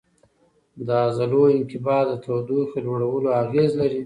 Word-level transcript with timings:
د 0.85 0.89
عضلو 1.07 1.41
انقباض 1.57 2.05
د 2.09 2.13
تودوخې 2.25 2.79
لوړولو 2.87 3.29
اغېز 3.43 3.71
لري. 3.81 3.99